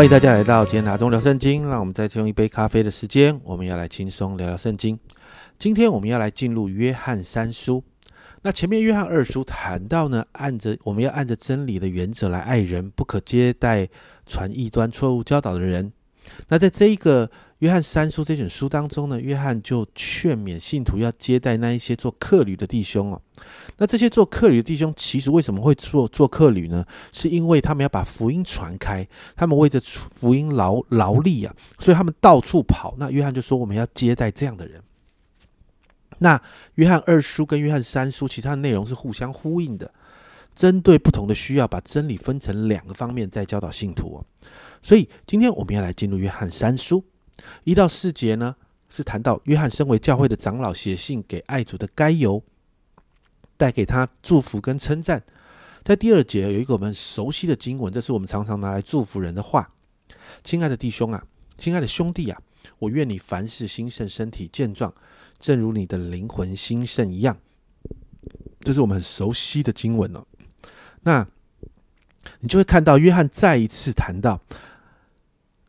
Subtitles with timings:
[0.00, 1.68] 欢迎大家来到今天拿中聊圣经。
[1.68, 4.98] 让我们再次用一杯咖啡的时间，我们要来轻松聊聊圣经。
[5.58, 7.84] 今天我们要来进入约翰三书。
[8.40, 13.86] 那前面约翰二书谈到呢，按着我们要按着真理的原则来爱人，不可接待
[14.24, 15.92] 传异端、错误教导的人。
[16.48, 17.30] 那在这一个
[17.60, 23.20] 约翰三书这卷书当中呢，约翰就劝勉信徒要接待那一些做客旅的弟兄哦。
[23.76, 26.84] 那这些做客旅的弟兄，其实为什么会做做客旅呢？
[27.12, 32.94] 是因为他们要把福音传开，他们为着福音劳劳力啊，所以他们到处跑。
[32.98, 34.82] 那约翰就说，我们要接待这样的人。
[36.18, 36.40] 那
[36.76, 39.92] 约翰二书跟约翰三书，其他的内容是互相呼应的，
[40.54, 44.24] 针对不同的需要，把真理分成两个方面在教导信徒哦。
[44.82, 47.04] 所以今天我们要来进入约翰三书
[47.64, 48.56] 一到四节呢，
[48.88, 52.42] 是谈到约翰身为教会的长老写信给爱主的该由，
[53.56, 55.22] 带给他祝福跟称赞。
[55.82, 59.70] 在第二节有一个我们熟悉的经文，这是我们常常拿来祝福人的话
[60.44, 61.24] ：“亲爱的弟兄啊，
[61.56, 62.40] 亲爱的兄弟啊，
[62.78, 64.92] 我愿你凡事兴盛，身体健壮。”
[65.40, 67.34] 正如你的灵魂兴盛一样，
[68.60, 70.22] 这是我们很熟悉的经文哦。
[71.00, 71.26] 那
[72.40, 74.38] 你就会看到约翰再一次谈到，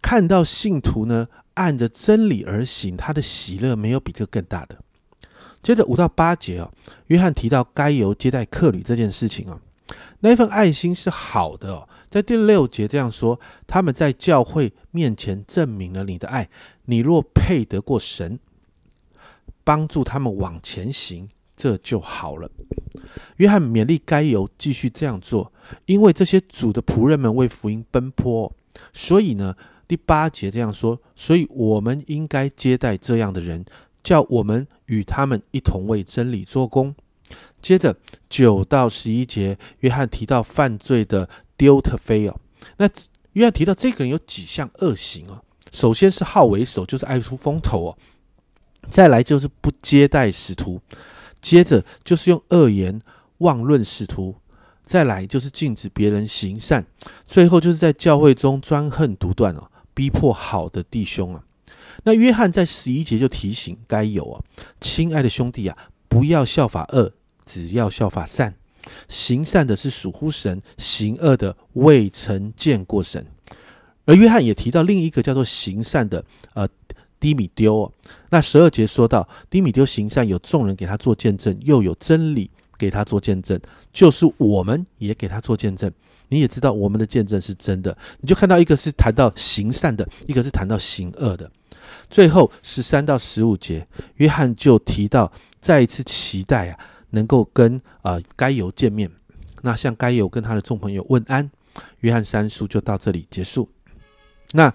[0.00, 1.26] 看到信徒呢
[1.56, 4.78] 按着真理而行，他的喜乐没有比这更大的。
[5.62, 6.72] 接着五到八节哦，
[7.08, 9.60] 约翰提到该由接待客旅这件事情哦，
[10.20, 11.86] 那一份爱心是好的哦。
[12.08, 16.48] 在第六节这样说，他们在教会面前证明了你的爱，
[16.86, 18.38] 你若配得过神。
[19.64, 22.48] 帮助他们往前行，这就好了。
[23.38, 25.52] 约翰勉励该由继续这样做，
[25.86, 28.52] 因为这些主的仆人们为福音奔波，
[28.92, 29.56] 所以呢，
[29.88, 33.64] 第八节这样说，所以我们应该接待这样的人，
[34.02, 36.94] 叫我们与他们一同为真理做工。
[37.60, 37.96] 接着
[38.28, 42.38] 九到十一节，约翰提到犯罪的丢特菲哦，
[42.76, 42.88] 那
[43.32, 45.42] 约翰提到这个人有几项恶行哦，
[45.72, 47.98] 首先是好为首，就是爱出风头哦。
[48.88, 50.80] 再来就是不接待使徒，
[51.40, 53.00] 接着就是用恶言
[53.38, 54.36] 妄论使徒，
[54.84, 56.86] 再来就是禁止别人行善，
[57.24, 61.42] 最后就是在教会中专横独断哦，逼迫好的弟兄啊。
[62.04, 64.44] 那约翰在十一节就提醒该有啊，
[64.80, 65.76] 亲爱的兄弟啊，
[66.06, 67.12] 不要效法恶，
[67.44, 68.54] 只要效法善。
[69.08, 73.26] 行善的是属乎神，行恶的未曾见过神。
[74.04, 76.24] 而约翰也提到另一个叫做行善的，
[76.54, 76.68] 呃。
[77.18, 77.92] 低米丢哦，
[78.28, 83.58] 那十二节说到，低米丢行善，有众人给他做见证，又有真理给他做见证，
[83.90, 85.90] 就是我们也给他做见证。
[86.28, 91.50] 你也知道我们的见证是真的，你就看到一个是谈到行善的，一个是谈到行恶的。
[92.08, 96.78] 最后十三到十五节，约翰就提到再一次期待啊，
[97.10, 99.10] 能够跟啊该有见面。
[99.62, 101.50] 那向该有跟他的众朋友问安。
[102.00, 103.68] 约翰三书就到这里结束。
[104.52, 104.72] 那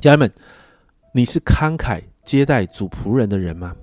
[0.00, 0.32] 家人们。
[1.14, 3.76] 你是慷慨接待主仆人的人吗？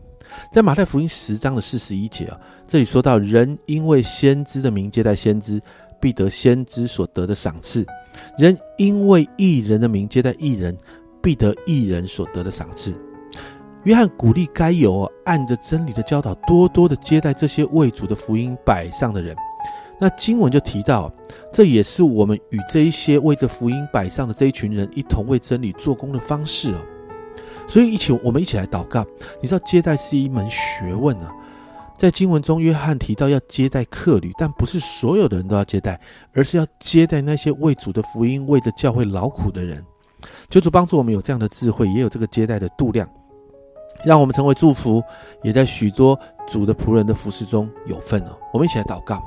[0.52, 5.62] 在马太福音十章的四十一节啊，这里说到：人因为先知的名接待先知，
[6.00, 7.84] 必得先知所得的赏赐；
[8.38, 10.78] 人因为艺人的名接待艺人，
[11.22, 12.94] 必得艺人所得的赏赐。
[13.84, 19.36] 约翰鼓励该有按着真理的教导，多多的接待这些为主的福音摆上的人。
[20.02, 21.12] 那经文就提到，
[21.52, 26.80] 这也是我们与这一些为着福音摆上的这一群人一同为真理做工的方式哦。
[27.68, 29.06] 所以一起，我们一起来祷告。
[29.42, 31.32] 你知道接待是一门学问啊，
[32.00, 36.00] 在经文中，约翰提到要接待客旅，但不是所有的人都要接待，
[36.34, 39.86] 而是要接待那些为主的福音、为着教会劳苦的人。
[40.50, 43.06] 求主帮助我们有这样的智慧，也有这个接待的度量，
[44.06, 45.04] 让我们成为祝福，
[45.44, 46.18] 也在许多
[46.48, 48.38] 主的仆人的服饰中有份哦。
[48.54, 49.22] 我们一起来祷告。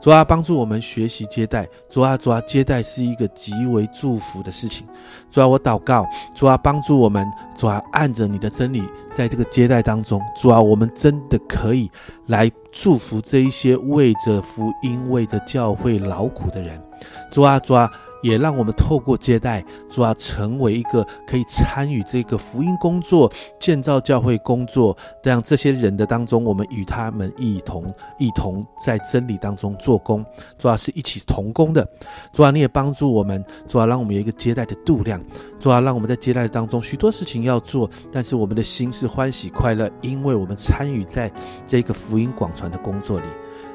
[0.00, 1.68] 主啊，帮助我们学习接待。
[1.88, 4.86] 主啊，主啊，接待是一个极为祝福的事情。
[5.30, 7.30] 主啊，我祷告，主啊，帮助我们。
[7.56, 8.82] 主啊，按着你的真理，
[9.12, 11.90] 在这个接待当中，主啊，我们真的可以
[12.26, 16.82] 来祝福这一些为着福音、为着教会劳苦的人。
[17.30, 17.90] 主啊，主啊。
[18.22, 30.24] 也让我们透过接待，主要成为一个可以参与这个福音工作、建造教会工作这样这些人的当中，我们与他们一同一同在真理当中做工，
[30.58, 31.86] 主要是一起同工的。
[32.32, 35.20] 主要你也帮助我们，主要让我们有一个接待的度量，
[35.58, 41.30] 主要让我们在接待当中许多事情要做，但是我们的心是欢喜快乐，因为我们参与在
[41.66, 43.26] 这个福音广传的工作里。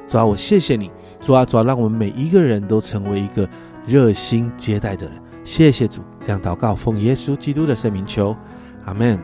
[0.08, 0.90] 主要我谢谢你，
[1.20, 3.48] 主要主要让我们每一个人都成为一个。
[3.86, 8.36] 热心接待的人，谢谢主，这样祷告，奉耶稣基督的圣名求，
[8.84, 9.18] 阿门。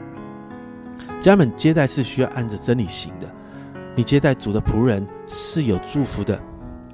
[1.21, 3.27] 家人们，接待是需要按着真理行的。
[3.95, 6.41] 你接待主的仆人是有祝福的。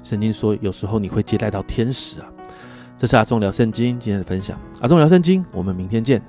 [0.03, 2.27] 圣经说，有时候你会接待到天使啊。
[2.97, 4.59] 这是阿忠聊圣经今天的分享。
[4.81, 6.21] 阿忠聊圣经，我们明天见。